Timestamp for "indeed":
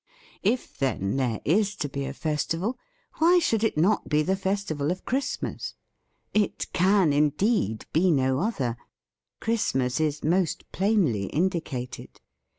7.13-7.85